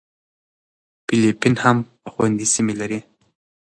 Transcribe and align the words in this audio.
فېلېپین 1.05 1.55
هم 1.63 1.77
خوندي 2.11 2.47
سیمې 2.53 2.73
لري. 2.81 2.99